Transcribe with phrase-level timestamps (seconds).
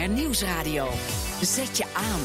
[0.00, 0.88] BNR Nieuwsradio.
[1.40, 2.20] Zet je aan.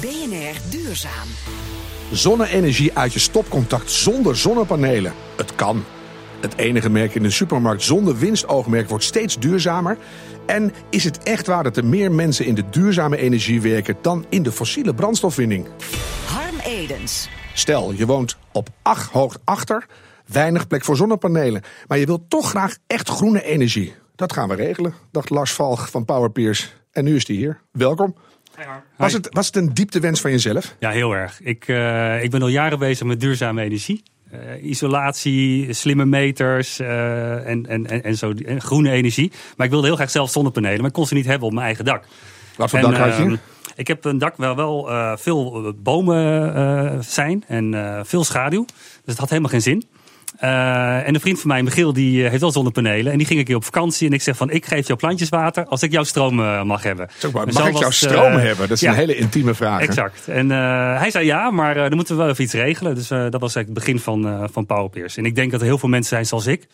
[0.00, 1.28] BNR Duurzaam.
[2.12, 5.12] Zonne-energie uit je stopcontact zonder zonnepanelen.
[5.36, 5.84] Het kan.
[6.40, 9.98] Het enige merk in de supermarkt zonder winstoogmerk wordt steeds duurzamer.
[10.46, 14.26] En is het echt waar dat er meer mensen in de duurzame energie werken dan
[14.28, 15.66] in de fossiele brandstofwinning?
[16.26, 17.28] Harm Edens.
[17.54, 19.86] Stel, je woont op acht hoog achter,
[20.26, 21.62] weinig plek voor zonnepanelen.
[21.86, 23.94] Maar je wilt toch graag echt groene energie.
[24.16, 26.74] Dat gaan we regelen, dacht Lars Valg van Powerpeers.
[26.92, 27.60] En nu is hij hier.
[27.72, 28.14] Welkom.
[28.96, 30.74] Was het, was het een dieptewens van jezelf?
[30.78, 31.40] Ja, heel erg.
[31.40, 34.02] Ik, uh, ik ben al jaren bezig met duurzame energie.
[34.32, 39.32] Uh, isolatie, slimme meters uh, en, en, en, en, zo, en groene energie.
[39.56, 41.66] Maar ik wilde heel graag zelf zonnepanelen, maar ik kon ze niet hebben op mijn
[41.66, 42.04] eigen dak.
[42.56, 43.38] Wat voor en, dak had je?
[43.76, 44.88] Ik heb een dak waar wel
[45.18, 48.64] veel bomen zijn en veel schaduw.
[48.64, 48.74] Dus
[49.04, 49.84] het had helemaal geen zin.
[50.42, 53.12] Uh, en een vriend van mij, Michiel, die uh, heeft wel zonnepanelen.
[53.12, 54.06] En die ging een keer op vakantie.
[54.08, 56.82] En ik zeg van, ik geef jouw plantjes water als ik jouw stroom uh, mag
[56.82, 57.08] hebben.
[57.18, 58.68] Zo, maar, mag ik jouw stroom hebben?
[58.68, 59.80] Dat is ja, een hele intieme vraag.
[59.80, 60.28] Exact.
[60.28, 62.94] En hij zei ja, maar dan moeten we wel even iets regelen.
[62.94, 65.16] Dus dat was eigenlijk het begin van, van Powerpeers.
[65.16, 66.66] En ik denk dat er heel veel mensen zijn zoals ik.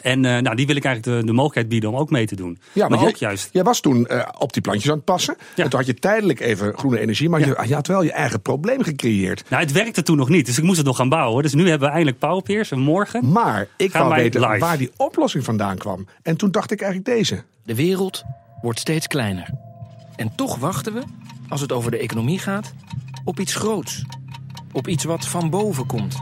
[0.00, 2.36] En uh, nou, die wil ik eigenlijk de, de mogelijkheid bieden om ook mee te
[2.36, 2.58] doen.
[2.72, 3.48] Ja, maar, maar ook jij, juist.
[3.52, 5.36] Jij was toen uh, op die plantjes aan het passen.
[5.54, 5.64] Ja.
[5.64, 7.28] En toen had je tijdelijk even groene energie.
[7.28, 7.46] Maar ja.
[7.46, 9.50] je, je, had wel je eigen probleem gecreëerd.
[9.50, 10.46] Nou, het werkte toen nog niet.
[10.46, 11.42] Dus ik moest het nog gaan bouwen.
[11.42, 12.70] Dus nu hebben we eindelijk Powerpeers.
[12.70, 14.58] En morgen Maar ik wou weten live.
[14.58, 16.06] waar die oplossing vandaan kwam.
[16.22, 17.42] En toen dacht ik eigenlijk deze.
[17.64, 18.24] De wereld
[18.62, 19.50] wordt steeds kleiner.
[20.16, 21.02] En toch wachten we,
[21.48, 22.72] als het over de economie gaat,
[23.24, 24.04] op iets groots.
[24.72, 26.16] Op iets wat van boven komt.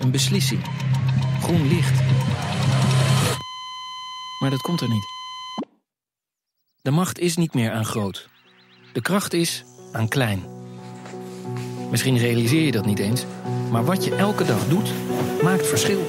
[0.00, 0.60] Een beslissing.
[1.40, 2.00] Groen licht
[4.44, 5.06] maar dat komt er niet.
[6.82, 8.28] De macht is niet meer aan groot.
[8.92, 10.42] De kracht is aan klein.
[11.90, 13.24] Misschien realiseer je dat niet eens,
[13.70, 14.92] maar wat je elke dag doet,
[15.42, 16.06] maakt verschil.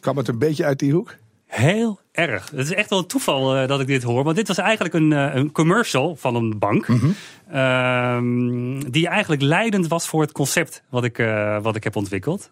[0.00, 1.14] Kwam het een beetje uit die hoek?
[1.46, 2.50] Heel erg.
[2.50, 4.24] Het is echt wel een toeval uh, dat ik dit hoor.
[4.24, 6.88] Want dit was eigenlijk een, uh, een commercial van een bank.
[6.88, 7.14] Mm -hmm.
[7.54, 12.50] uh, die eigenlijk leidend was voor het concept wat ik, uh, wat ik heb ontwikkeld.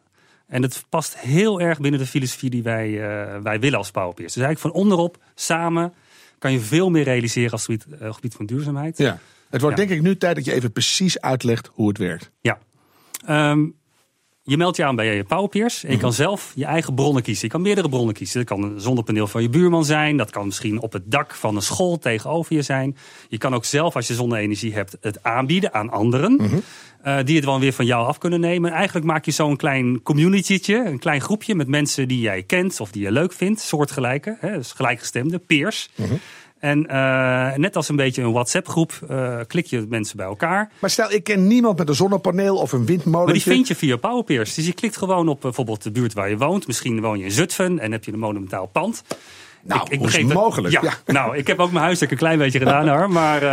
[0.54, 4.32] En het past heel erg binnen de filosofie die wij, uh, wij willen als Powerpeers.
[4.32, 5.92] Dus eigenlijk van onderop, samen,
[6.38, 8.98] kan je veel meer realiseren als het gebied, uh, gebied van duurzaamheid.
[8.98, 9.18] Ja.
[9.50, 9.84] Het wordt ja.
[9.84, 12.30] denk ik nu tijd dat je even precies uitlegt hoe het werkt.
[12.40, 12.58] Ja.
[13.50, 13.74] Um,
[14.46, 17.44] je meldt je aan bij je Powerpeers en je kan zelf je eigen bronnen kiezen.
[17.46, 18.38] Je kan meerdere bronnen kiezen.
[18.38, 20.16] Dat kan een zonnepaneel van je buurman zijn.
[20.16, 22.96] Dat kan misschien op het dak van een school tegenover je zijn.
[23.28, 26.32] Je kan ook zelf, als je zonne-energie hebt, het aanbieden aan anderen.
[26.32, 26.62] Mm -hmm.
[27.06, 28.70] uh, die het dan weer van jou af kunnen nemen.
[28.70, 32.80] En eigenlijk maak je zo'n klein communitytje, een klein groepje met mensen die jij kent
[32.80, 33.60] of die je leuk vindt.
[33.60, 35.90] Soortgelijke, hè, dus gelijkgestemde, peers.
[35.94, 36.20] Mm -hmm.
[36.64, 40.70] En uh, net als een beetje een WhatsApp-groep uh, klik je mensen bij elkaar.
[40.78, 43.24] Maar stel, ik ken niemand met een zonnepaneel of een windmolen.
[43.24, 44.54] Maar die vind je via Powerpeers.
[44.54, 46.66] Dus je klikt gewoon op bijvoorbeeld de buurt waar je woont.
[46.66, 49.02] Misschien woon je in Zutphen en heb je een monumentaal pand.
[49.62, 50.74] Nou, ik, ik mogelijk?
[50.74, 53.10] Ja, ja, Nou, ik heb ook mijn huiswerk een klein beetje gedaan hoor.
[53.10, 53.48] Maar, uh,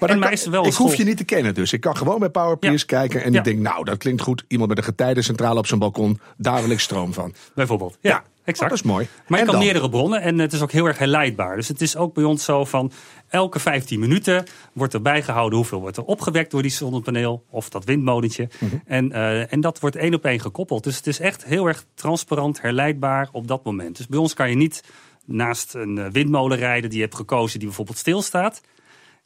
[0.00, 0.86] maar en mij wel ik school...
[0.86, 1.72] hoef je niet te kennen dus.
[1.72, 2.86] Ik kan gewoon bij Powerpeers ja.
[2.86, 3.38] kijken en ja.
[3.38, 4.44] ik denk, nou, dat klinkt goed.
[4.48, 7.34] Iemand met een getijdencentrale op zijn balkon, daar wil ik stroom van.
[7.54, 8.24] Bijvoorbeeld, ja.
[8.44, 8.72] Exact.
[8.72, 9.08] Oh, dat is mooi.
[9.26, 9.64] Maar je en kan dan?
[9.64, 11.56] meerdere bronnen en het is ook heel erg herleidbaar.
[11.56, 12.92] Dus het is ook bij ons zo van
[13.28, 17.84] elke 15 minuten wordt er bijgehouden hoeveel wordt er opgewekt door die zonnepaneel of dat
[17.84, 18.48] windmolentje.
[18.58, 18.82] Mm -hmm.
[18.86, 20.84] en, uh, en dat wordt één op één gekoppeld.
[20.84, 23.96] Dus het is echt heel erg transparant, herleidbaar op dat moment.
[23.96, 24.82] Dus bij ons kan je niet
[25.24, 28.60] naast een windmolen rijden die je hebt gekozen die bijvoorbeeld stilstaat.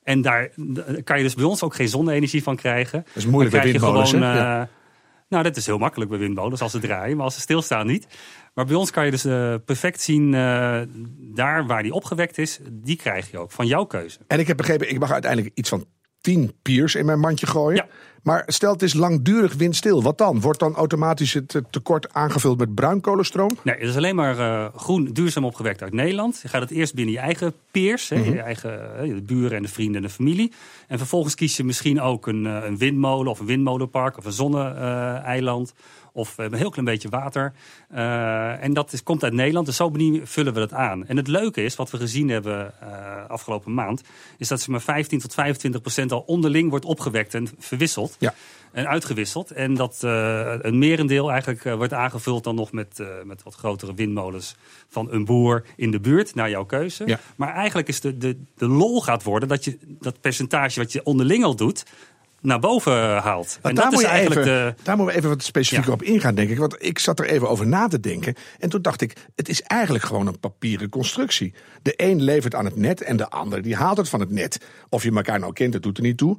[0.03, 0.51] En daar
[1.05, 3.03] kan je dus bij ons ook geen zonne-energie van krijgen.
[3.07, 4.11] Dat is moeilijk bij windmolens.
[4.11, 4.69] Gewoon, uh, ja.
[5.29, 8.07] Nou, dat is heel makkelijk bij windmolens als ze draaien, maar als ze stilstaan niet.
[8.55, 10.81] Maar bij ons kan je dus uh, perfect zien, uh,
[11.35, 14.19] daar waar die opgewekt is, die krijg je ook van jouw keuze.
[14.27, 15.87] En ik heb begrepen, ik mag uiteindelijk iets van
[16.21, 17.77] 10 piers in mijn mandje gooien.
[17.77, 17.89] Ja.
[18.23, 20.41] Maar stel het is langdurig windstil, wat dan?
[20.41, 23.57] Wordt dan automatisch het tekort aangevuld met bruinkolenstroom?
[23.63, 26.41] Nee, het is alleen maar uh, groen duurzaam opgewekt uit Nederland.
[26.43, 28.33] Je gaat het eerst binnen je eigen peers, mm -hmm.
[28.33, 30.53] je eigen de buren en de vrienden en de familie.
[30.87, 35.75] En vervolgens kies je misschien ook een, een windmolen of een windmolenpark of een zonne-eiland.
[36.19, 37.53] Of hebben een heel klein beetje water.
[37.95, 39.67] Uh, en dat is, komt uit Nederland.
[39.67, 39.93] Dus zo
[40.23, 41.07] vullen we dat aan.
[41.07, 42.89] En het leuke is, wat we gezien hebben uh,
[43.29, 44.03] afgelopen maand...
[44.39, 48.17] is dat ze maar 15 tot 25 procent al onderling wordt opgewekt en verwisseld.
[48.19, 48.35] Ja.
[48.73, 49.51] En uitgewisseld.
[49.51, 54.57] En dat uh, een merendeel eigenlijk wordt aangevuld dan nog met, met wat grotere windmolens...
[54.89, 57.07] van een boer in de buurt, naar jouw keuze.
[57.07, 57.21] Ja.
[57.37, 61.05] Maar eigenlijk is de, de, de lol gaat worden dat je dat percentage wat je
[61.05, 61.85] onderling al doet
[62.41, 63.59] naar boven haalt.
[63.63, 64.83] En daar dat is eigenlijk even, de.
[64.83, 65.95] Daar moeten we even wat specifieker ja.
[65.95, 66.59] op ingaan, denk ik.
[66.59, 68.35] Want ik zat er even over na te denken.
[68.59, 71.55] En toen dacht ik, het is eigenlijk gewoon een papieren constructie.
[71.83, 74.61] De een levert aan het net en de ander die haalt het van het net.
[74.89, 76.39] Of je elkaar nou kent, dat doet er niet toe.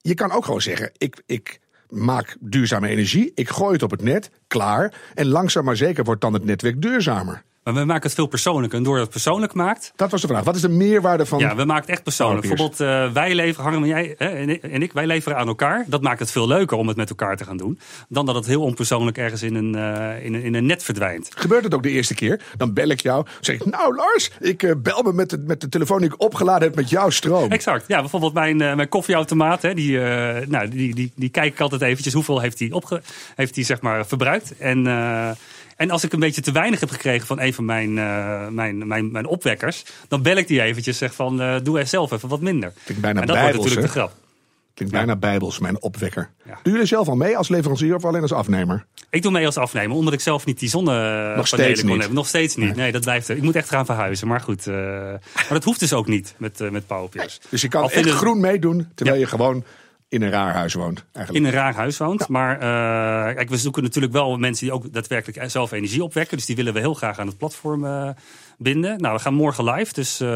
[0.00, 3.32] Je kan ook gewoon zeggen, ik, ik maak duurzame energie.
[3.34, 4.94] Ik gooi het op het net, klaar.
[5.14, 7.42] En langzaam maar zeker wordt dan het netwerk duurzamer.
[7.72, 8.78] Maar we maken het veel persoonlijker.
[8.78, 10.44] En door het persoonlijk maakt, Dat was de vraag.
[10.44, 11.38] Wat is de meerwaarde van...
[11.38, 12.40] ja, we maken het echt persoonlijk.
[12.48, 14.26] Bijvoorbeeld, eh, wij leveren, Harm en jij hè,
[14.60, 15.84] en ik- wij leveren aan elkaar.
[15.86, 17.78] Dat maakt het veel leuker om het met elkaar te gaan doen.
[18.08, 21.28] Dan dat het heel onpersoonlijk ergens in een, eh, in een, in een net verdwijnt.
[21.34, 22.40] Gebeurt het ook de eerste keer?
[22.56, 23.26] Dan bel ik jou.
[23.40, 26.20] Zeg ik, nou Lars, ik eh, bel me met de, met de telefoon die ik
[26.22, 27.50] opgeladen heb met jouw stroom.
[27.50, 27.84] Exact.
[27.86, 29.62] Ja, bijvoorbeeld mijn, mijn koffieautomaat.
[29.62, 29.98] Hè, die,
[30.46, 32.68] nou, die, die, die kijk ik altijd eventjes hoeveel heeft hij
[33.36, 34.58] heeft hij, zeg maar, verbruikt.
[34.58, 34.86] En,
[35.80, 38.86] en als ik een beetje te weinig heb gekregen van een van mijn, eh, mijn,
[38.86, 40.98] mijn, mijn opwekkers, dan bel ik die eventjes.
[40.98, 42.72] Zeg van, eh, doe er zelf even wat minder.
[42.84, 44.12] Klinkt bijna en dat wordt bijbels, natuurlijk de grap.
[44.74, 46.30] Klinkt bijna bijbels, mijn opwekker.
[46.44, 46.58] Ja.
[46.62, 48.84] Doen jullie zelf al mee als leverancier of alleen als afnemer?
[49.10, 51.98] Ik doe mee als afnemer, omdat ik zelf niet die zonnepanelen Nog steeds kon niet.
[51.98, 52.16] hebben.
[52.16, 52.76] Nog steeds niet.
[52.76, 53.36] Nee, dat blijft er.
[53.36, 54.28] Ik moet echt gaan verhuizen.
[54.28, 56.84] Maar goed, eh, maar dat hoeft dus ook niet met, eh met.
[57.50, 59.22] Dus je kan Al echt groen meedoen, terwijl Ja.
[59.24, 59.64] je gewoon
[60.10, 61.04] in een raar huis woont.
[61.12, 61.44] Eigenlijk.
[61.44, 62.28] in een raar huis woont.
[62.28, 66.36] Maar eh, kijk, we zoeken natuurlijk wel mensen die ook daadwerkelijk zelf energie opwekken.
[66.36, 68.08] Dus die willen we heel graag aan het platform eh,
[68.58, 69.00] binden.
[69.00, 70.28] Nou, we gaan morgen live, dus eh,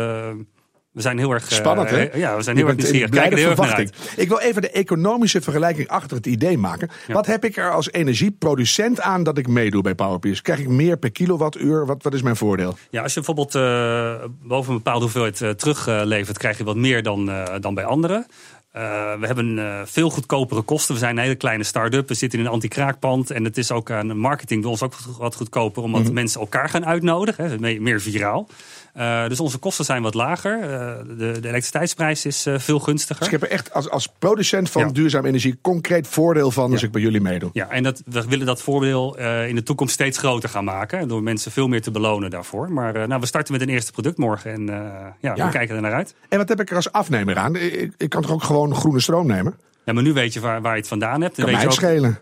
[0.93, 1.53] we zijn heel erg...
[1.53, 2.09] Spannend, hè?
[2.15, 3.11] Ja, we zijn heel erg nieuwsgierig.
[3.11, 4.15] Kijken er heel erg naar uit.
[4.17, 6.91] Ik wil even de economische vergelijking achter het idee maken.
[7.09, 10.43] Wat heb ik er als energieproducent aan dat ik meedoe bij Powerpeers?
[10.43, 11.87] Krijg ik meer per kilowattuur?
[11.87, 12.77] Wat, wat is mijn voordeel?
[12.91, 13.53] Ja, als je bijvoorbeeld
[14.43, 17.31] boven een bepaalde hoeveelheid teruglevert, krijg je wat meer dan,
[17.61, 18.27] dan bij anderen.
[18.75, 18.83] Eh,
[19.21, 20.95] we hebben eh, veel goedkopere kosten.
[20.95, 22.09] We zijn een hele kleine start-up.
[22.09, 23.31] We zitten in een anti-kraakpand.
[23.31, 25.83] En het is ook aan marketing bij ons ook wat goedkoper.
[25.83, 26.13] Omdat Mhm.
[26.13, 27.51] mensen elkaar gaan uitnodigen.
[27.51, 28.49] Hè, meer viraal.
[28.95, 30.61] Eh, dus onze kosten zijn wat lager.
[30.61, 30.69] Eh,
[31.07, 33.17] de, de elektriciteitsprijs is eh, veel gunstiger.
[33.25, 34.93] Dus ik heb er echt als, als producent van Ja.
[34.93, 36.87] duurzame energie concreet voordeel van als Ja.
[36.87, 37.51] ik bij jullie meedoe.
[37.53, 41.09] Ja, en dat, we willen dat voordeel in de toekomst steeds groter gaan maken.
[41.09, 42.73] Door mensen veel meer te belonen daarvoor.
[42.73, 44.53] Maar nou, we starten met een eerste product morgen.
[44.53, 44.67] En
[45.21, 46.15] ja, we kijken er naar uit.
[46.29, 47.57] En wat heb ik er als afnemer aan?
[47.57, 49.55] Ik, ik kan toch ook gewoon groene stroom nemen?
[49.85, 51.39] Ja, maar nu weet je waar, waar je het vandaan hebt.
[51.39, 52.19] En Kan weet mij je ook, schelen.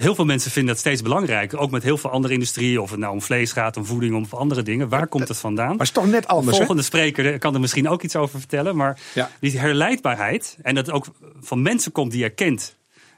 [0.00, 1.58] Heel veel mensen vinden dat steeds belangrijker.
[1.58, 2.78] Ook met heel veel andere industrieën.
[2.80, 4.88] Of het nou om vlees gaat, om voeding, om andere dingen.
[4.88, 5.66] Waar komt het vandaan?
[5.68, 6.56] Maar het is toch net De anders, hè?
[6.56, 8.76] volgende spreker kan er misschien ook iets over vertellen.
[8.76, 9.30] Maar Ja.
[9.40, 10.56] die herleidbaarheid.
[10.62, 11.06] En dat het ook
[11.40, 12.76] van mensen komt die je kent.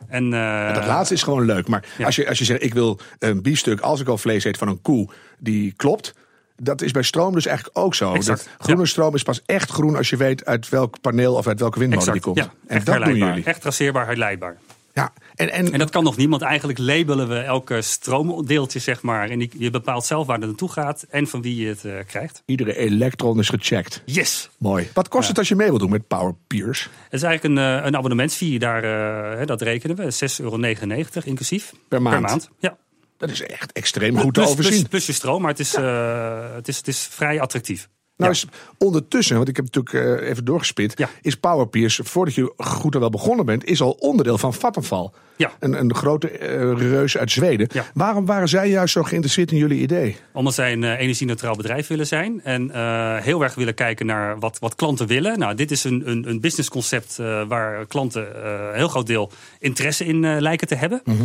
[0.08, 1.68] En, eh, Dat laatste is gewoon leuk.
[1.68, 2.06] Maar Ja.
[2.06, 4.68] als, je, als je zegt, ik wil een biefstuk, als ik al vlees eet van
[4.68, 5.08] een koe,
[5.38, 6.14] die klopt.
[6.56, 8.14] Dat is bij stroom dus eigenlijk ook zo.
[8.14, 8.86] Exact, Dat groene ja.
[8.86, 12.12] stroom is pas echt groen als je weet uit welk paneel of uit welke windmolen
[12.12, 12.36] die komt.
[12.36, 13.44] ja, en dat doen jullie.
[13.44, 14.56] Echt traceerbaar, herleidbaar.
[14.92, 15.12] Ja.
[15.34, 19.28] En, en, En dat kan nog niet, want eigenlijk labelen we elke stroomdeeltje, zeg maar.
[19.28, 22.42] En je bepaalt zelf waar het naartoe gaat en van wie je het eh, krijgt.
[22.46, 24.02] iedere elektron is gecheckt.
[24.04, 24.50] Yes!
[24.58, 24.90] Mooi.
[24.94, 26.82] Wat kost het als je mee wil doen met Power Peers?
[26.82, 30.10] Het is eigenlijk een, eh, een abonnementsfee, daar, eh, hè, dat rekenen we.
[30.10, 31.72] 6,99 euro inclusief.
[31.88, 32.50] Per maand?
[32.58, 32.76] Ja.
[33.22, 34.78] Dat is echt extreem goed te plus, overzien.
[34.78, 37.88] plus, plus je stroom, maar het is, eh, het is, het is vrij attractief.
[38.22, 38.46] Nou is
[38.78, 43.10] ondertussen, want ik heb natuurlijk eh, even doorgespit, is Powerpeers, voordat je goed er wel
[43.10, 45.10] begonnen bent, is al onderdeel van Vattenfall.
[45.42, 45.50] Ja.
[45.58, 47.68] Een, een grote eh, reus uit Zweden.
[47.72, 47.84] Ja.
[47.94, 50.16] Waarom waren zij juist zo geïnteresseerd in jullie idee?
[50.32, 52.40] Omdat zij een eh, energie-neutraal bedrijf willen zijn.
[52.44, 55.38] En eh, heel erg willen kijken naar wat, wat klanten willen.
[55.38, 57.16] Nou, dit is een, een, een businessconcept
[57.48, 61.00] waar klanten een heel groot deel interesse in lijken te hebben.
[61.04, 61.24] Mhm.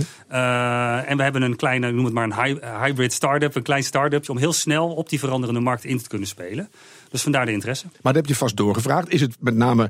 [1.08, 4.30] En we hebben een kleine, noem het maar een hy- hybrid start-up, een klein start-up,
[4.30, 6.69] om heel snel op die veranderende markt in te kunnen spelen.
[7.10, 7.86] Dus vandaar de interesse.
[7.86, 9.10] Maar dat heb je vast doorgevraagd.
[9.10, 9.90] Is het met name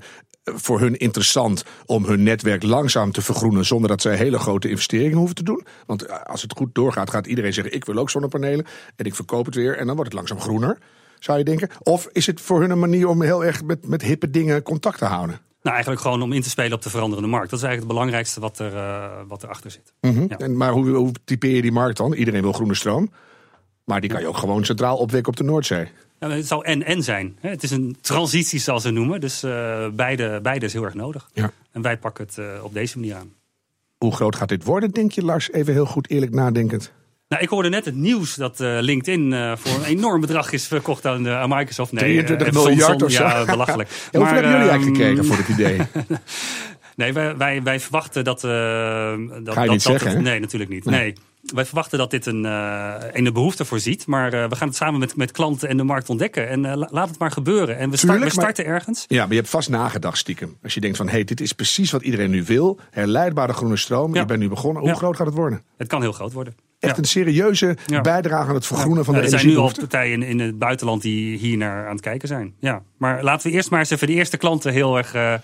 [0.55, 5.17] voor hun interessant om hun netwerk langzaam te vergroenen zonder dat zij hele grote investeringen
[5.17, 5.65] hoeven te doen?
[5.85, 8.65] Want eh, als het goed doorgaat, gaat iedereen zeggen: ik wil ook zonnepanelen
[8.95, 10.77] en ik verkoop het weer en dan wordt het langzaam groener.
[11.19, 11.69] Zou je denken?
[11.79, 14.98] Of is het voor hun een manier om heel erg met, met hippe dingen contact
[14.98, 15.39] te houden?
[15.62, 17.50] Nou, eigenlijk gewoon om in te spelen op de veranderende markt.
[17.50, 19.93] Dat is eigenlijk het belangrijkste wat, er, eh, wat erachter zit.
[20.01, 20.25] Mhm.
[20.29, 20.38] Ja.
[20.38, 22.13] En, maar hoe, hoe typeer je die markt dan?
[22.13, 23.12] Iedereen wil groene stroom.
[23.83, 25.88] Maar die kan je ook gewoon centraal opwekken op de Noordzee.
[26.19, 27.38] Ja, het zou en-en zijn.
[27.39, 29.19] Het is een transitie, zoals ze noemen.
[29.19, 31.29] Dus eh, beide, beide is heel erg nodig.
[31.33, 31.51] Ja.
[31.71, 33.33] En wij pakken het eh, op deze manier aan.
[33.97, 35.51] Hoe groot gaat dit worden, denk je, Lars?
[35.51, 36.91] Even heel goed eerlijk nadenkend.
[37.27, 41.05] Nou, ik hoorde net het nieuws dat eh, LinkedIn voor een enorm bedrag is verkocht
[41.05, 41.91] aan, eh, aan Microsoft.
[41.91, 43.24] Nee, 23 eh, miljard of zo.
[43.24, 43.89] Ja, belachelijk.
[44.12, 45.79] Ja, hoeveel hebben jullie eigenlijk ehm, gekregen voor dit idee?
[46.95, 48.41] Nee, wij, wij, wij verwachten dat...
[48.41, 50.21] dat Ga je dat, niet dat zeggen, het-?
[50.21, 50.86] Nee, natuurlijk niet.
[50.86, 51.00] Nee.
[51.00, 51.13] Nee.
[51.54, 54.08] Wij verwachten dat dit een, eh een behoefte voorziet.
[54.08, 56.50] Maar eh, we gaan het samen met, met klanten en de markt ontdekken.
[56.50, 57.77] En eh, la- laat het maar gebeuren.
[57.77, 59.06] En we, start- we starten ergens.
[59.08, 60.58] Ja, maar je hebt vast nagedacht stiekem.
[60.63, 62.80] Als je denkt van, hé, hey, dit is precies wat iedereen nu wil.
[62.92, 64.13] Herleidbare groene stroom.
[64.13, 64.20] Ja.
[64.20, 64.82] Je bent nu begonnen.
[64.82, 64.98] Hoe Ja.
[64.98, 65.62] groot gaat het worden?
[65.77, 66.56] Het kan heel groot worden.
[66.80, 67.01] Echt Ja.
[67.01, 70.39] een serieuze bijdrage aan het vergroenen van de er zijn nu al partijen in, in
[70.39, 72.54] het buitenland die hier naar aan het kijken zijn.
[72.60, 72.82] Ja.
[72.98, 75.42] Maar laten we eerst maar eens even de eerste klanten heel erg,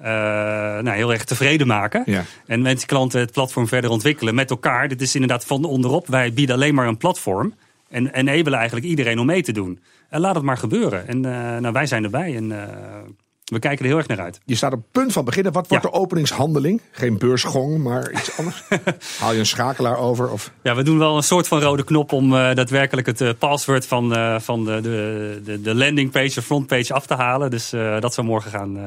[0.00, 2.02] eh, eh, nou, heel erg tevreden maken.
[2.06, 2.24] Ja.
[2.46, 4.88] En met die klanten het platform verder ontwikkelen met elkaar.
[4.88, 6.06] Dit is inderdaad van onderop.
[6.06, 7.54] Wij bieden alleen maar een platform.
[7.88, 9.80] En enabelen eigenlijk iedereen om mee te doen.
[10.08, 11.08] En laat het maar gebeuren.
[11.08, 12.36] En eh, nou, wij zijn erbij.
[12.36, 12.76] En, eh,
[13.50, 14.40] We kijken er heel erg naar uit.
[14.44, 15.52] Je staat op het punt van beginnen.
[15.52, 15.90] Wat wordt Ja.
[15.90, 16.80] de openingshandeling?
[16.90, 18.62] Geen beursgong, maar iets anders.
[19.18, 20.30] Haal je een schakelaar over?
[20.30, 20.52] Of...
[20.62, 23.86] Ja, we doen wel een soort van rode knop om eh, daadwerkelijk het eh, password
[23.86, 24.80] van, eh, van de,
[25.44, 27.50] de, de, landingpage, de frontpage af te halen.
[27.50, 28.78] Dus dat zou morgen gaan,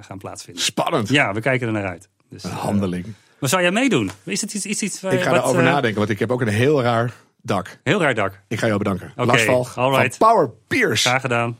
[0.00, 0.62] gaan plaatsvinden.
[0.62, 1.08] Spannend.
[1.08, 2.08] Ja, we kijken er naar uit.
[2.30, 3.04] Dus, Een handeling.
[3.38, 4.10] maar zou jij meedoen?
[4.24, 6.82] Is het iets, iets, iets Ik ga erover nadenken, want ik heb ook een heel
[6.82, 7.78] raar dak.
[7.82, 8.40] Heel raar dak.
[8.48, 9.12] Ik ga jou bedanken.
[9.16, 11.00] Oké, Lars van Power Piers.
[11.00, 11.56] Graag gedaan.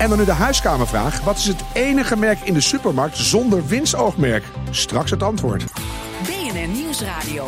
[0.00, 1.20] En dan nu de huiskamervraag.
[1.20, 4.44] Wat is het enige merk in de supermarkt zonder winstoogmerk?
[4.70, 5.64] Straks het antwoord.
[6.22, 7.46] BNR Nieuwsradio.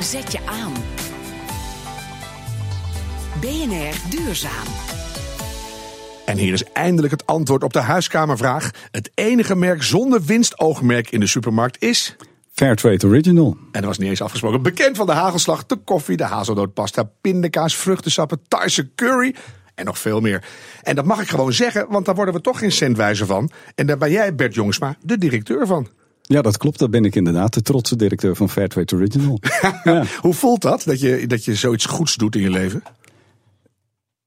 [0.00, 0.72] Zet je aan.
[3.40, 4.66] BNR Duurzaam.
[6.24, 8.70] En hier is eindelijk het antwoord op de huiskamervraag.
[8.90, 12.16] Het enige merk zonder winstoogmerk in de supermarkt is...
[12.52, 13.56] Fairtrade Original.
[13.60, 14.62] En dat was niet eens afgesproken.
[14.62, 19.34] Bekend van de hagelslag, de koffie, de hazelnootpasta, pindakaas, vruchtensappen, Thaise curry
[19.74, 20.44] en nog veel meer.
[20.82, 23.50] En dat mag ik gewoon zeggen, want daar worden we toch geen centwijzer van.
[23.74, 25.88] En daar ben jij, Bert Jongsma, de directeur van.
[26.22, 26.78] Ja, dat klopt.
[26.78, 27.54] Dat ben ik inderdaad.
[27.54, 29.38] De trotse directeur van Fairtrade Original.
[29.84, 30.04] ja.
[30.20, 32.82] Hoe voelt dat, dat je, dat je zoiets goeds doet in je leven?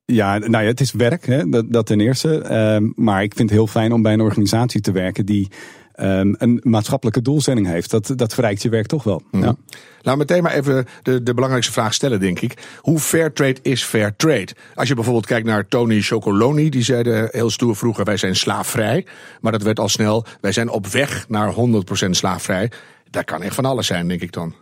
[0.06, 1.50] ja, nou ja, het is werk, hè?
[1.50, 2.42] Dat, dat ten eerste.
[2.42, 5.50] Ehm, maar ik vind het heel fijn om bij een organisatie te werken die
[5.96, 7.92] ehm, een maatschappelijke doelstelling heeft.
[7.92, 9.22] Dat, dat verrijkt je werk toch wel.
[9.32, 9.40] Ja.
[9.40, 9.58] Laten
[10.02, 12.54] we meteen maar even de, de belangrijkste vraag stellen, denk ik.
[12.80, 14.48] Hoe fair trade is fair trade?
[14.76, 19.06] Als je bijvoorbeeld kijkt naar Tony Chocoloni, die zeiden heel stoer vroeger: wij zijn slaafvrij.
[19.42, 22.72] Maar dat werd al snel: wij zijn op weg naar 100% slaafvrij.
[23.10, 24.54] Dat kan echt van alles zijn, denk ik dan.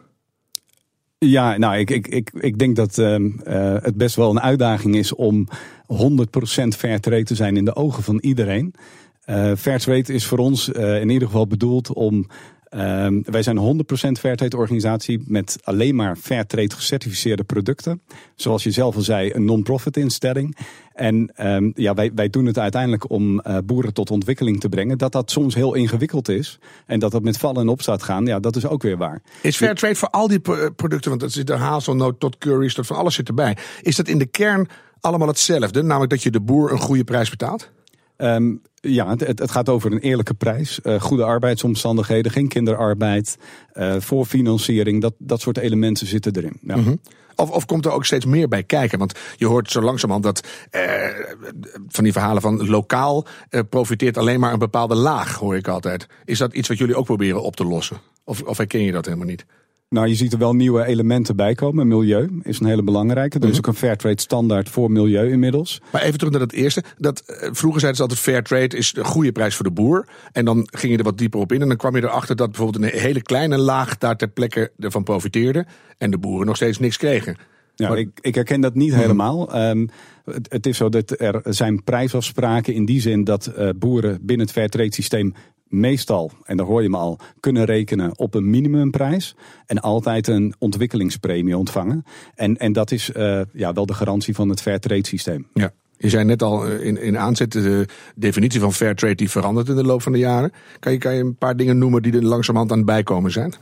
[1.17, 4.95] Ja, nou, ik, ik, ik, ik denk dat ehm, eh, het best wel een uitdaging
[4.95, 5.47] is om
[5.87, 8.73] 100% fair trade te zijn in de ogen van iedereen.
[9.25, 12.27] Eh fair trade is voor ons eh, in ieder geval bedoeld om.
[12.69, 18.01] ehm, wij zijn een 100% Fairtrade organisatie met alleen maar Fairtrade gecertificeerde producten.
[18.35, 20.57] Zoals je zelf al zei, een non-profit instelling.
[20.93, 24.97] En ehm, ja, wij, wij doen het uiteindelijk om eh, boeren tot ontwikkeling te brengen.
[24.97, 28.39] Dat dat soms heel ingewikkeld is en dat dat met vallen en opstaat gaan, ja,
[28.39, 29.21] dat is ook weer waar.
[29.41, 32.73] Is fair trade voor al die pro- producten, want dat zit de hazelnoot tot curry's,
[32.73, 33.57] tot van alles zit erbij.
[33.81, 34.67] Is dat in de kern
[34.99, 35.81] allemaal hetzelfde?
[35.81, 37.71] Namelijk dat je de boer een goede prijs betaalt?
[38.17, 38.55] Ehm,
[38.91, 43.37] ja, het, het gaat over een eerlijke prijs, eh, goede arbeidsomstandigheden, geen kinderarbeid,
[43.73, 46.57] eh voorfinanciering, dat, dat soort elementen zitten erin.
[46.61, 46.77] Ja.
[47.35, 48.99] Of, of komt er ook steeds meer bij kijken?
[48.99, 50.83] Want je hoort zo langzamerhand dat eh,
[51.87, 53.25] van die verhalen van lokaal
[53.69, 56.07] profiteert alleen maar een bepaalde laag, hoor ik altijd.
[56.25, 57.97] Is dat iets wat jullie ook proberen op te lossen?
[58.23, 59.45] Of, of herken je dat helemaal niet?
[59.93, 61.88] Nou, je ziet er wel nieuwe elementen bij komen.
[61.88, 63.39] Milieu is een hele belangrijke.
[63.39, 65.81] Er is ook een Fairtrade standaard voor milieu inmiddels.
[65.91, 66.83] Maar even terug naar dat eerste.
[66.97, 70.07] Dat, eh, vroeger zeiden ze altijd fair trade is de goede prijs voor de boer.
[70.31, 71.62] En dan ging je er wat dieper op in.
[71.62, 75.03] En dan kwam je erachter dat bijvoorbeeld een hele kleine laag daar ter plekke ervan
[75.03, 75.65] profiteerde.
[75.97, 77.38] En de boeren nog steeds niks kregen.
[77.75, 79.53] Ja, Maar- ik, ik herken dat niet helemaal.
[79.53, 79.88] Ehm,
[80.25, 84.45] het, het is zo dat er zijn prijsafspraken in die zin dat eh, boeren binnen
[84.45, 85.33] het Fairtrade systeem
[85.73, 89.35] meestal, en daar hoor je me al, kunnen rekenen op een minimumprijs.
[89.65, 92.03] En altijd een ontwikkelingspremie ontvangen.
[92.35, 95.47] En, en dat is eh, ja, wel de garantie van het Fairtrade systeem.
[95.53, 95.71] Ja.
[95.97, 99.69] Je zei net al eh, in, in aanzet, de definitie van fair trade die verandert
[99.69, 100.51] in de loop van de jaren.
[100.79, 103.53] Kan je, kan je een paar dingen noemen die er langzamerhand aan het bijkomen zijn?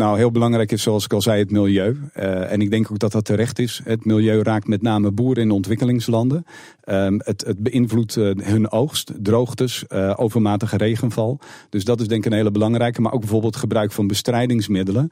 [0.00, 1.96] Nou, heel belangrijk is, zoals ik al zei, het milieu.
[2.12, 3.80] Eh, en ik denk ook dat dat terecht is.
[3.84, 6.44] Het milieu raakt met name boeren in ontwikkelingslanden.
[6.80, 11.38] Ehm, het, het beïnvloedt eh, hun oogst, droogtes, eh, overmatige regenval.
[11.68, 13.00] Dus dat is denk ik een hele belangrijke.
[13.00, 15.10] Maar ook bijvoorbeeld gebruik van bestrijdingsmiddelen.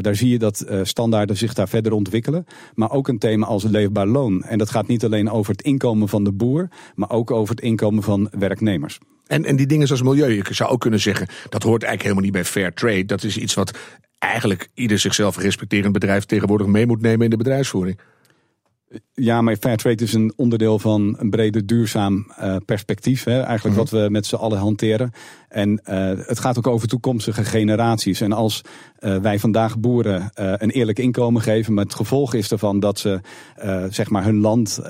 [0.00, 2.46] Daar zie je dat standaarden zich daar verder ontwikkelen.
[2.74, 4.42] Maar ook een thema als leefbaar loon.
[4.42, 7.64] En dat gaat niet alleen over het inkomen van de boer, maar ook over het
[7.64, 8.98] inkomen van werknemers.
[9.28, 12.22] En, en die dingen zoals milieu, je zou ook kunnen zeggen, dat hoort eigenlijk helemaal
[12.22, 13.04] niet bij fair trade.
[13.04, 13.78] Dat is iets wat
[14.18, 17.98] eigenlijk ieder zichzelf respecterend bedrijf tegenwoordig mee moet nemen in de bedrijfsvoering.
[19.12, 23.24] Ja, maar Fairtrade is een onderdeel van een breder duurzaam eh, perspectief.
[23.24, 23.40] Hè?
[23.40, 25.10] Eigenlijk wat we met z'n allen hanteren.
[25.48, 28.20] En eh, het gaat ook over toekomstige generaties.
[28.20, 28.60] En als
[28.98, 33.20] eh, wij vandaag boeren een eerlijk inkomen geven, maar het gevolg is ervan dat ze
[33.90, 34.80] zeg maar hun land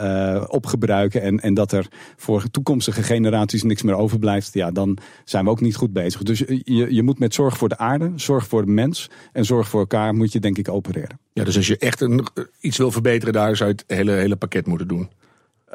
[0.49, 5.51] opgebruiken en, en dat er voor toekomstige generaties niks meer overblijft, ja, dan zijn we
[5.51, 6.23] ook niet goed bezig.
[6.23, 9.69] Dus je, je moet met zorg voor de aarde, zorg voor de mens en zorg
[9.69, 11.19] voor elkaar moet je denk ik opereren.
[11.39, 12.27] Ja, dus als je echt een,
[12.61, 15.09] iets wil verbeteren daar, zou je het hele, hele pakket moeten doen.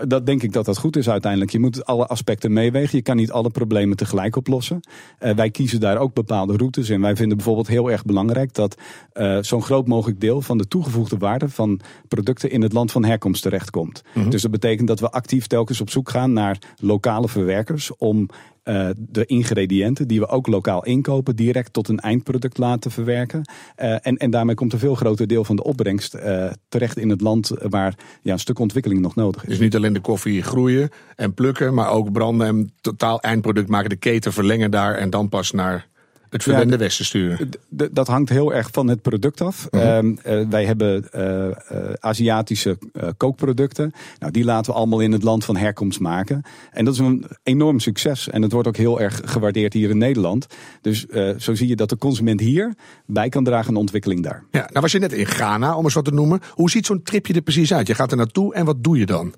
[0.08, 1.52] Dat denk ik dat dat goed is uiteindelijk.
[1.52, 2.98] Je moet alle aspecten meewegen.
[2.98, 4.80] Je kan niet alle problemen tegelijk oplossen.
[5.20, 6.90] Eh, wij kiezen daar ook bepaalde routes.
[6.90, 8.78] En wij vinden bijvoorbeeld heel erg belangrijk dat
[9.12, 13.06] eh, zo'n groot mogelijk deel van de toegevoegde waarde van producten in het land van
[13.06, 14.02] herkomst terechtkomt.
[14.30, 18.30] Dus dat betekent dat we actief telkens op zoek gaan naar lokale verwerkers om
[18.64, 23.42] uh, de ingrediënten die we ook lokaal inkopen, direct tot een eindproduct laten verwerken.
[23.82, 27.10] Uh, en, en daarmee komt een veel groter deel van de opbrengst uh, terecht in
[27.10, 29.50] het land waar ja, een stuk ontwikkeling nog nodig is.
[29.50, 33.90] Dus niet alleen de koffie groeien en plukken, maar ook branden en totaal eindproduct maken,
[33.90, 35.92] de keten verlengen daar en dan pas naar
[36.34, 37.50] het verwende ja, westen sturen?
[37.70, 39.68] Dat hangt heel erg van het product af.
[39.72, 40.06] Uh -huh.
[40.06, 42.78] uh, wij hebben uh, Aziatische
[43.18, 43.92] kookproducten.
[44.20, 46.42] Nou, die laten we allemaal in het land van herkomst maken.
[46.72, 48.30] En dat is een enorm succes.
[48.30, 50.48] En het wordt ook heel erg gewaardeerd hier in Nederland.
[50.82, 51.06] Dus
[51.38, 52.74] zo zie je dat de consument hier
[53.06, 54.44] bij kan dragen aan de ontwikkeling daar.
[54.52, 56.40] Ja, nou was je net in Ghana, om eens wat te noemen.
[56.50, 57.88] Hoe ziet zo'n tripje er precies uit?
[57.88, 59.34] Je gaat er naartoe en wat doe je dan?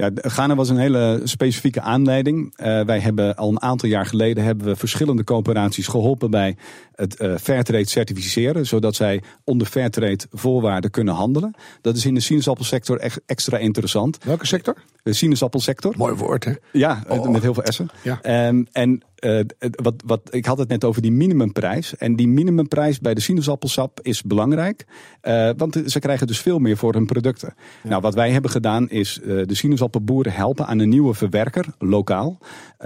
[0.00, 2.54] Ja, Ghana was een hele specifieke aanleiding.
[2.56, 6.56] Uh, wij hebben al een aantal jaar geleden hebben we verschillende coöperaties geholpen bij
[6.94, 11.54] het uh, Fairtrade certificeren, zodat zij onder Fairtrade voorwaarden kunnen handelen.
[11.80, 14.24] Dat is in de sinaasappelsector echt extra interessant.
[14.24, 14.76] Welke sector?
[15.02, 15.94] De sinaasappelsector.
[15.96, 16.52] Mooi woord, hè?
[16.72, 17.28] Ja, oh.
[17.28, 17.88] met heel veel essen.
[18.02, 18.48] Ja.
[18.48, 19.40] Um, en uh,
[19.70, 21.96] wat, wat, ik had het net over die minimumprijs.
[21.96, 24.84] En die minimumprijs bij de sinaasappelsap is belangrijk.
[25.22, 27.54] Uh, want ze krijgen dus veel meer voor hun producten.
[27.82, 27.88] Ja.
[27.88, 32.38] Nou, wat wij hebben gedaan is uh, de sinaasappelboeren helpen aan een nieuwe verwerker, lokaal.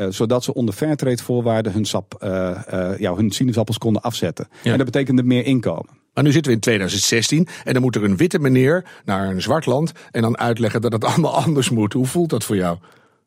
[0.08, 2.16] zodat ze onder Fairtrade voorwaarden hun, sap,
[2.98, 4.48] ja, hun sinaasappels konden afzetten.
[4.62, 4.70] Ja.
[4.70, 5.98] En dat betekende meer inkomen.
[6.14, 9.42] Maar nu zitten we in 2016 en dan moet er een witte meneer naar een
[9.42, 11.92] zwart land en dan uitleggen dat het allemaal anders moet.
[11.92, 12.78] Hoe voelt dat voor jou?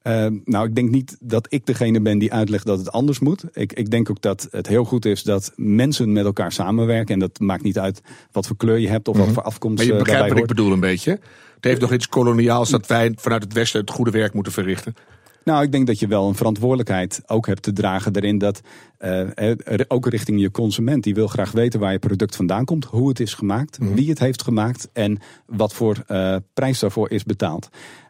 [0.04, 3.44] Uh, nou, ik denk niet dat ik degene ben die uitlegt dat het anders moet.
[3.54, 7.14] Ik, ik denk ook dat het heel goed is dat mensen met elkaar samenwerken.
[7.14, 9.34] En dat maakt niet uit wat voor kleur je hebt of mm -hmm.
[9.34, 9.78] wat voor afkomst.
[9.78, 11.12] Maar je begrijpt wat ik bedoel een beetje.
[11.56, 14.96] Het heeft nog iets koloniaals dat wij vanuit het Westen het goede werk moeten verrichten.
[15.44, 18.62] Nou, ik denk dat je wel een verantwoordelijkheid ook hebt te dragen daarin dat
[19.04, 19.52] uh,
[19.88, 23.20] ook richting je consument, die wil graag weten waar je product vandaan komt, hoe het
[23.20, 23.96] is gemaakt, mm -hmm.
[23.96, 27.70] wie het heeft gemaakt en wat voor uh, prijs daarvoor is betaald.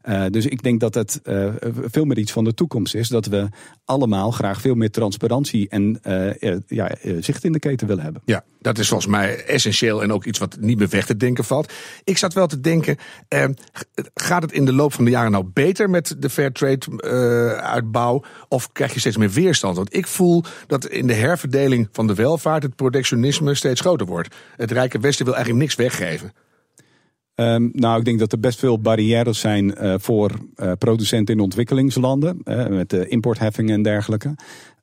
[0.09, 1.19] Uh, dus ik denk dat het
[1.83, 3.07] veel meer iets van de toekomst is.
[3.07, 3.47] Dat we
[3.85, 5.99] allemaal graag veel meer transparantie en
[6.67, 8.21] ja, zicht in de keten willen hebben.
[8.25, 11.43] Ja, dat is volgens mij essentieel en ook iets wat niet meer weg te denken
[11.43, 11.73] valt.
[12.03, 12.97] Ik zat wel te denken,
[14.13, 18.23] gaat het in de loop van de jaren nou beter met de Fairtrade uitbouw?
[18.47, 19.75] Of krijg je steeds meer weerstand?
[19.75, 24.35] Want ik voel dat in de herverdeling van de welvaart het protectionisme steeds groter wordt.
[24.55, 26.33] Het Rijke Westen wil eigenlijk niks weggeven.
[27.35, 31.41] Um, nou, ik denk dat er best veel barrières zijn uh, voor uh, producenten in
[31.41, 32.41] ontwikkelingslanden.
[32.45, 34.35] Uh, met de importheffingen en dergelijke.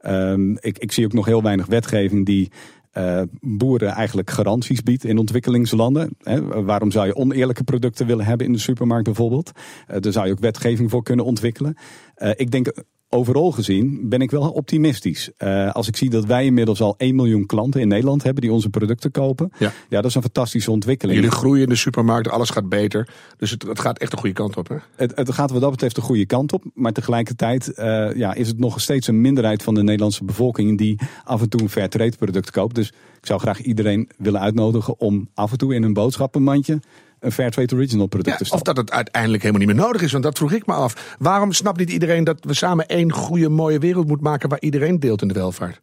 [0.07, 2.51] Um, ik, ik, zie ook nog heel weinig wetgeving die
[3.40, 6.16] boeren eigenlijk garanties biedt in ontwikkelingslanden.
[6.64, 9.51] waarom zou je oneerlijke producten willen hebben in de supermarkt bijvoorbeeld?
[9.87, 11.77] daar zou je ook wetgeving voor kunnen ontwikkelen.
[12.37, 12.72] ik denk
[13.11, 15.31] overal gezien ben ik wel optimistisch.
[15.38, 18.53] Uh, als ik zie dat wij inmiddels al 1 miljoen klanten in Nederland hebben die
[18.53, 19.53] onze producten kopen.
[19.59, 21.18] Ja, ja dat is een fantastische ontwikkeling.
[21.18, 23.09] Jullie groeien in de supermarkt, alles gaat beter.
[23.37, 24.68] Dus het, het gaat echt de goede kant op.
[24.68, 24.77] Hè?
[24.96, 26.64] Het, het, gaat wat dat betreft de goede kant op.
[26.75, 30.99] Maar tegelijkertijd uh, ja, is het nog steeds een minderheid van de Nederlandse bevolking die
[31.25, 32.75] af en toe een fair product koopt.
[32.75, 32.88] Dus
[33.20, 36.81] ik zou graag iedereen willen uitnodigen om af en toe in een boodschappenmandje
[37.20, 38.54] een Fairtrade Original product ja.
[38.56, 41.16] Of dat het uiteindelijk helemaal niet meer nodig is, want dat vroeg ik me af.
[41.18, 45.00] Waarom snapt niet iedereen dat we samen één goede, mooie wereld moeten maken waar iedereen
[45.00, 45.80] deelt in de welvaart?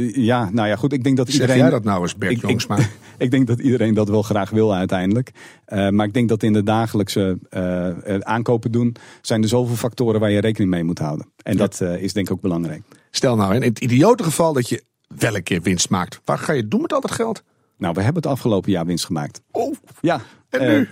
[0.00, 0.92] Ja, nou ja, goed.
[0.92, 1.62] Ik denk dat zeg iedereen.
[1.62, 2.76] jij dat nou eens, Bert ik, Jongsma?
[2.78, 5.30] Ik, ik, denk dat iedereen dat wel graag wil uiteindelijk.
[5.68, 8.96] Uh, maar ik denk dat in de dagelijkse uh, aankopen doen.
[9.22, 11.26] zijn er zoveel factoren waar je rekening mee moet houden.
[11.42, 11.58] En ja.
[11.58, 12.82] dat uh, is denk ik ook belangrijk.
[13.10, 16.20] Stel nou, in het idiote geval dat je wel een keer winst maakt.
[16.24, 17.42] Waar ga je doen met al dat geld?
[17.78, 19.40] Nou, we hebben het afgelopen jaar winst gemaakt.
[19.50, 20.20] Oh, ja.
[20.50, 20.80] En nu?
[20.80, 20.88] Uh,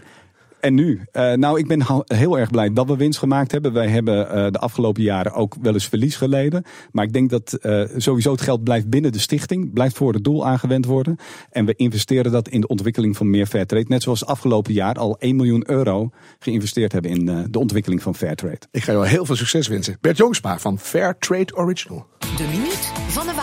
[0.60, 1.00] en nu?
[1.12, 3.72] Uh, nou, ik ben heel erg blij dat we winst gemaakt hebben.
[3.72, 6.64] Wij hebben uh, de afgelopen jaren ook wel eens verlies geleden.
[6.92, 9.72] Maar ik denk dat uh, sowieso het geld blijft binnen de stichting.
[9.72, 11.16] Blijft voor het doel aangewend worden.
[11.50, 13.84] En we investeren dat in de ontwikkeling van meer Fairtrade.
[13.88, 18.60] Net zoals afgelopen jaar al 1 miljoen euro geïnvesteerd hebben in de ontwikkeling van Fairtrade.
[18.70, 19.96] Ik ga jou heel veel succes wensen.
[20.00, 22.06] Bert Jongsma van Fairtrade Original.
[22.18, 23.33] De minuut van de.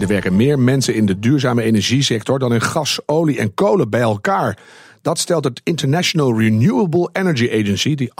[0.00, 4.00] Er werken meer mensen in de duurzame energiesector dan in gas, olie en kolen bij
[4.00, 4.58] elkaar.
[5.02, 8.12] Dat stelt het International Renewable Energy Agency, die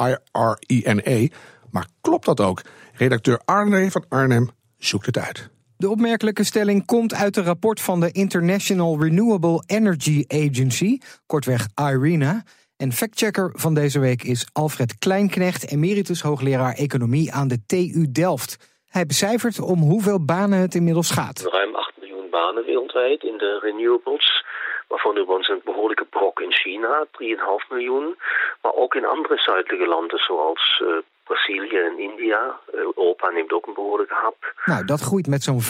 [0.66, 1.28] IRENA.
[1.70, 2.62] Maar klopt dat ook?
[2.92, 5.50] Redacteur Arne van Arnhem zoekt het uit.
[5.76, 12.44] De opmerkelijke stelling komt uit een rapport van de International Renewable Energy Agency, kortweg IRENA.
[12.76, 18.56] En factchecker van deze week is Alfred Kleinknecht, emeritus hoogleraar economie aan de TU Delft.
[18.90, 21.48] Hij becijfert om hoeveel banen het inmiddels gaat.
[21.52, 24.44] Ruim 8 miljoen banen wereldwijd in de renewables.
[24.88, 28.16] Waarvan overigens een behoorlijke brok in China, 3,5 miljoen.
[28.62, 30.88] Maar ook in andere zuidelijke landen zoals uh,
[31.24, 32.60] Brazilië en India.
[32.72, 34.54] Europa neemt ook een behoorlijke hap.
[34.64, 35.62] Nou, dat groeit met zo'n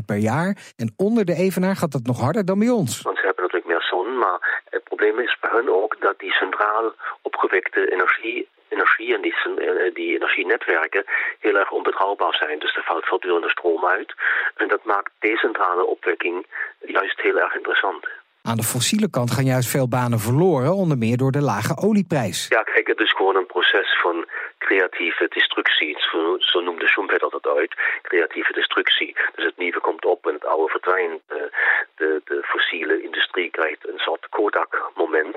[0.00, 0.56] 5% per jaar.
[0.76, 3.02] En onder de evenaar gaat dat nog harder dan bij ons.
[3.02, 6.32] Want ze hebben natuurlijk meer zon, maar het probleem is bij hun ook dat die
[6.32, 9.34] centraal opgewekte energie energie en die,
[9.92, 11.04] die energienetwerken
[11.40, 12.58] heel erg onbetrouwbaar betrouwbaar zijn.
[12.58, 14.14] Dus er valt voortdurende stroom uit.
[14.56, 16.46] En dat maakt decentrale opwekking
[16.80, 18.06] juist heel erg interessant.
[18.42, 22.48] Aan de fossiele kant gaan juist veel banen verloren, onder meer door de lage olieprijs.
[22.48, 24.26] Ja, kijk, het is gewoon een proces van
[24.58, 25.96] creatieve destructie.
[25.98, 27.74] Zo, zo noemde Schumpeter dat uit.
[28.02, 29.16] Creatieve destructie.
[29.34, 31.20] Dus het nieuwe komt op en het oude verdwijnt.
[31.96, 35.36] De, de fossiele industrie krijgt een soort Kodak-moment.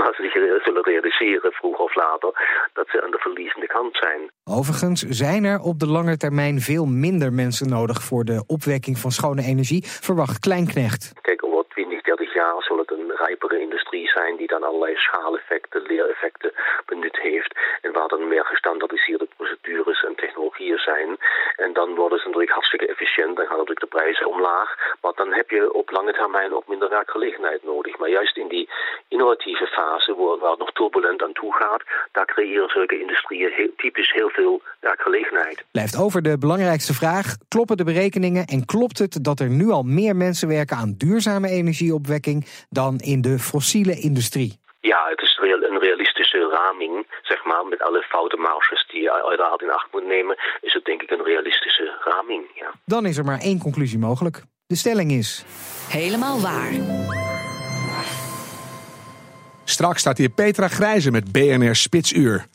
[0.00, 2.32] Waar ze zich zullen realiseren, vroeg of later,
[2.72, 4.30] dat ze aan de verliezende kant zijn.
[4.44, 9.10] Overigens zijn er op de lange termijn veel minder mensen nodig voor de opwekking van
[9.10, 11.12] schone energie, verwacht Kleinknecht.
[11.22, 15.82] Kijk, over 20, 30 jaar zal het een rijpere industrie zijn die dan allerlei schaaleffecten,
[15.82, 16.52] leereffecten
[16.86, 17.52] benut heeft.
[17.80, 21.08] En waar dan meer gestandardiseerde procedures en technologieën zijn.
[21.56, 23.36] En dan worden ze natuurlijk hartstikke efficiënt.
[23.36, 24.68] Dan gaan natuurlijk de prijzen omlaag.
[25.00, 27.98] Maar dan heb je op lange termijn ook minder werkgelegenheid nodig.
[27.98, 28.68] Maar juist in die
[29.08, 30.72] innovatieve fase, waar het nog
[31.48, 35.64] gaat, daar creëren zulke industrieën heel, typisch heel veel werkgelegenheid.
[35.70, 39.82] Blijft over de belangrijkste vraag: kloppen de berekeningen en klopt het dat er nu al
[39.82, 44.58] meer mensen werken aan duurzame energieopwekking dan in de fossiele industrie?
[44.80, 45.38] Ja, het is
[45.70, 50.06] een realistische raming, zeg maar, met alle foute marges die je uiteraard in acht moet
[50.06, 52.44] nemen, is het denk ik een realistische raming.
[52.54, 52.72] Ja.
[52.84, 54.42] Dan is er maar één conclusie mogelijk.
[54.66, 55.44] De stelling is.
[55.88, 56.72] Helemaal waar.
[59.70, 62.46] Straks staat hier Petra Grijze met BNR Spitsuur.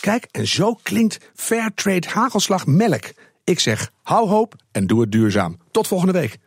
[0.00, 3.04] Kijk, en zo klinkt Fairtrade hagelslag melk.
[3.44, 5.58] Ik zeg, hou hoop en doe het duurzaam.
[5.70, 6.38] Tot volgende week.